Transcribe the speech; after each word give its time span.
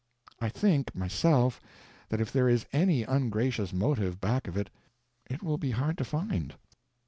I 0.39 0.49
think, 0.49 0.95
myself, 0.95 1.61
that 2.09 2.19
if 2.19 2.31
there 2.33 2.49
is 2.49 2.65
any 2.73 3.03
ungracious 3.03 3.71
motive 3.71 4.19
back 4.19 4.47
of 4.47 4.57
it 4.57 4.71
it 5.29 5.43
will 5.43 5.59
be 5.59 5.69
hard 5.69 5.95
to 5.99 6.03
find. 6.03 6.55